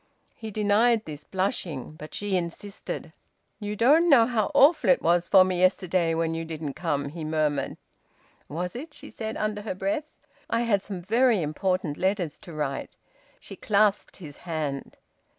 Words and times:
He 0.33 0.49
denied 0.49 1.05
this, 1.05 1.25
blushing, 1.25 1.91
but 1.91 2.15
she 2.15 2.35
insisted. 2.35 3.13
"You 3.59 3.75
don't 3.75 4.09
know 4.09 4.25
how 4.25 4.49
awful 4.55 4.89
it 4.89 4.99
was 5.03 5.27
for 5.27 5.43
me 5.43 5.59
yesterday 5.59 6.15
when 6.15 6.33
you 6.33 6.43
didn't 6.43 6.73
come!" 6.73 7.09
he 7.09 7.23
murmured. 7.23 7.77
"Was 8.49 8.75
it?" 8.75 8.95
she 8.95 9.11
said, 9.11 9.37
under 9.37 9.61
her 9.61 9.75
breath. 9.75 10.05
"I 10.49 10.61
had 10.61 10.81
some 10.81 11.03
very 11.03 11.43
important 11.43 11.97
letters 11.97 12.39
to 12.39 12.51
write." 12.51 12.95
She 13.39 13.55
clasped 13.55 14.15
his 14.17 14.37
hand. 14.37 14.97